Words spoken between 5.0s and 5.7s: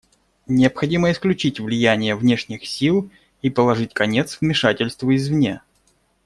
извне.